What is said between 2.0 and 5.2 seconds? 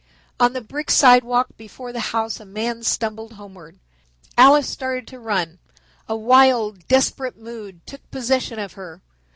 house a man stumbled homeward. Alice started to